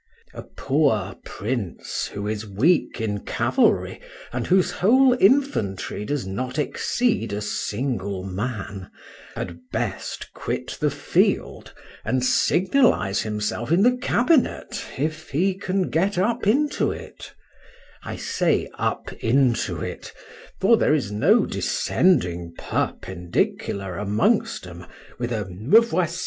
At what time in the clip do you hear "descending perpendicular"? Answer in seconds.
21.45-23.97